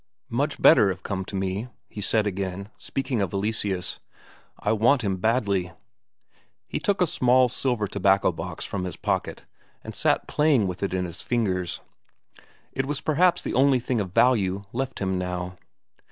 [0.31, 3.99] "Much better have come to me," he said again, speaking of Eleseus.
[4.57, 5.73] "I want him badly."
[6.67, 9.45] He took a small silver tobacco box from his pocket
[9.83, 11.81] and sat playing with it in his fingers.
[12.71, 15.57] It was perhaps the only thing of value left him now.